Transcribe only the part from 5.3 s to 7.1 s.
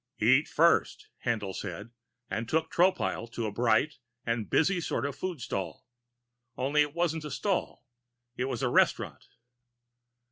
stall. Only it